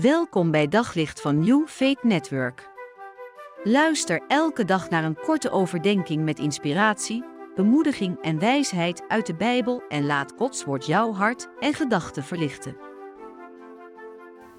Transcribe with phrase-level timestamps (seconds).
[0.00, 2.68] Welkom bij Daglicht van New Faith Network.
[3.64, 7.24] Luister elke dag naar een korte overdenking met inspiratie,
[7.54, 12.76] bemoediging en wijsheid uit de Bijbel en laat Gods woord jouw hart en gedachten verlichten.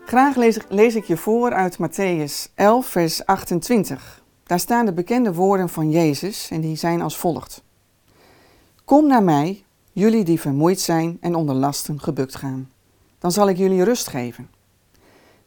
[0.05, 4.23] Graag lees, lees ik je voor uit Matthäus 11, vers 28.
[4.43, 7.63] Daar staan de bekende woorden van Jezus en die zijn als volgt.
[8.85, 12.71] Kom naar mij, jullie die vermoeid zijn en onder lasten gebukt gaan.
[13.19, 14.54] Dan zal ik jullie rust geven.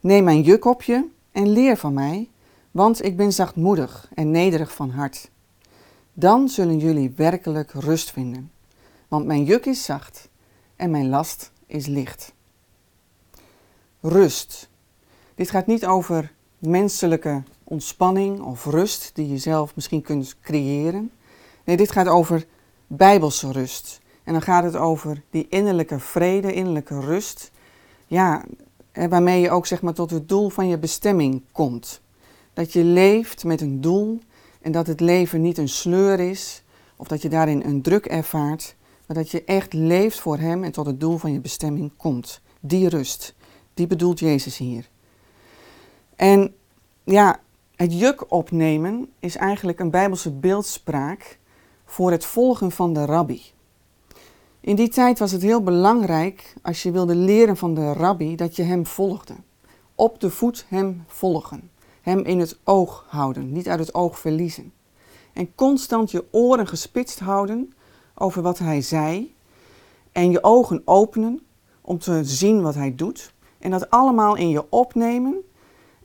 [0.01, 2.29] Neem mijn juk op je en leer van mij,
[2.71, 5.31] want ik ben zachtmoedig en nederig van hart.
[6.13, 8.51] Dan zullen jullie werkelijk rust vinden,
[9.09, 10.29] want mijn juk is zacht
[10.77, 12.33] en mijn last is licht.
[14.01, 14.69] Rust.
[15.35, 21.11] Dit gaat niet over menselijke ontspanning of rust die je zelf misschien kunt creëren.
[21.65, 22.47] Nee, dit gaat over
[22.87, 24.01] bijbelse rust.
[24.25, 27.51] En dan gaat het over die innerlijke vrede, innerlijke rust.
[28.07, 28.45] Ja,
[28.93, 32.01] waarmee je ook zeg maar tot het doel van je bestemming komt.
[32.53, 34.21] Dat je leeft met een doel
[34.61, 36.63] en dat het leven niet een sleur is
[36.97, 40.73] of dat je daarin een druk ervaart, maar dat je echt leeft voor Hem en
[40.73, 42.41] tot het doel van je bestemming komt.
[42.61, 43.35] Die rust,
[43.75, 44.89] die bedoelt Jezus hier.
[46.17, 46.55] En
[47.05, 47.41] ja,
[47.77, 51.39] het juk opnemen is eigenlijk een bijbelse beeldspraak
[51.85, 53.43] voor het volgen van de rabbi.
[54.61, 58.57] In die tijd was het heel belangrijk, als je wilde leren van de rabbi, dat
[58.57, 59.35] je hem volgde.
[59.95, 61.71] Op de voet hem volgen.
[62.01, 64.73] Hem in het oog houden, niet uit het oog verliezen.
[65.33, 67.73] En constant je oren gespitst houden
[68.15, 69.35] over wat hij zei.
[70.13, 71.41] En je ogen openen
[71.81, 73.33] om te zien wat hij doet.
[73.59, 75.37] En dat allemaal in je opnemen.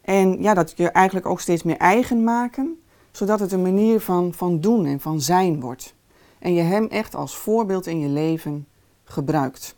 [0.02, 4.34] En ja, dat je eigenlijk ook steeds meer eigen maken, zodat het een manier van,
[4.34, 5.96] van doen en van zijn wordt
[6.44, 8.68] en je Hem echt als voorbeeld in je leven
[9.04, 9.76] gebruikt.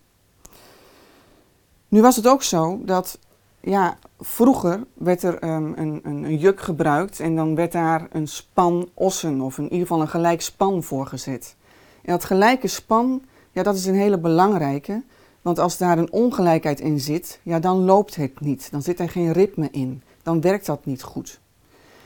[1.88, 3.20] Nu was het ook zo dat,
[3.60, 8.28] ja, vroeger werd er um, een, een, een, juk gebruikt en dan werd daar een
[8.28, 11.56] span ossen of in ieder geval een gelijk span voor gezet.
[12.02, 13.22] En dat gelijke span,
[13.52, 15.04] ja, dat is een hele belangrijke,
[15.42, 18.72] want als daar een ongelijkheid in zit, ja, dan loopt het niet.
[18.72, 20.02] Dan zit er geen ritme in.
[20.24, 21.40] Dan werkt dat niet goed.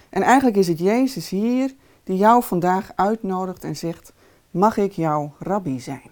[0.09, 4.13] En eigenlijk is het Jezus hier die jou vandaag uitnodigt en zegt:
[4.51, 6.09] Mag ik jouw rabbi zijn?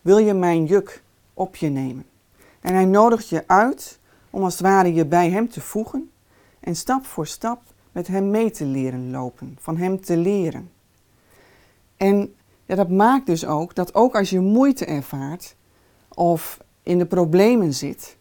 [0.00, 1.02] Wil je mijn juk
[1.34, 2.04] op je nemen?
[2.60, 3.98] En hij nodigt je uit
[4.30, 6.10] om als het ware je bij hem te voegen
[6.60, 7.62] en stap voor stap
[7.92, 10.70] met hem mee te leren lopen, van hem te leren.
[11.96, 12.34] En
[12.66, 15.56] ja, dat maakt dus ook dat ook als je moeite ervaart
[16.08, 18.16] of in de problemen zit,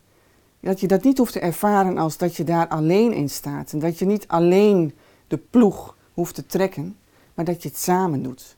[0.59, 3.79] dat je dat niet hoeft te ervaren als dat je daar alleen in staat en
[3.79, 4.93] dat je niet alleen
[5.27, 6.97] de ploeg hoeft te trekken,
[7.33, 8.57] maar dat je het samen doet.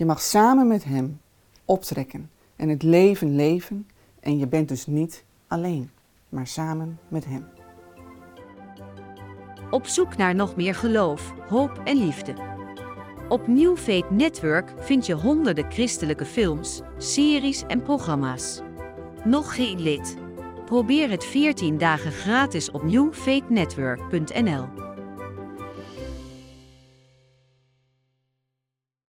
[0.00, 1.20] Je mag samen met Hem
[1.64, 3.88] optrekken en het leven leven
[4.20, 5.90] en je bent dus niet alleen,
[6.28, 7.46] maar samen met Hem.
[9.70, 12.34] Op zoek naar nog meer geloof, hoop en liefde.
[13.28, 18.60] Op New Faith Network vind je honderden christelijke films, series en programma's.
[19.24, 20.16] Nog geen lid?
[20.64, 24.89] Probeer het 14 dagen gratis op newfaithnetwork.nl.